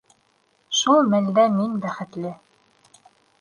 Шул 0.77 1.11
мәлдә 1.15 1.43
мин 1.59 1.77
бәхетле. 1.85 2.33